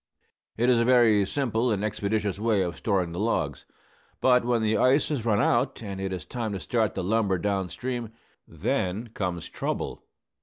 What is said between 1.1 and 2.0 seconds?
simple and